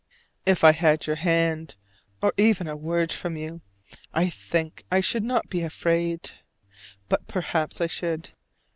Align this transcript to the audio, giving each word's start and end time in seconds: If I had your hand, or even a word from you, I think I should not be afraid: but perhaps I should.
If 0.47 0.63
I 0.63 0.71
had 0.71 1.05
your 1.05 1.17
hand, 1.17 1.75
or 2.23 2.33
even 2.35 2.67
a 2.67 2.75
word 2.75 3.11
from 3.11 3.35
you, 3.37 3.61
I 4.15 4.31
think 4.31 4.83
I 4.89 4.99
should 4.99 5.21
not 5.23 5.47
be 5.47 5.61
afraid: 5.61 6.31
but 7.07 7.27
perhaps 7.27 7.79
I 7.79 7.85
should. 7.85 8.31